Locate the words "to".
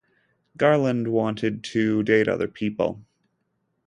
1.63-2.01